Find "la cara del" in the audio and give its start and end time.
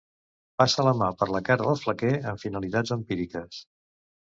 1.35-1.79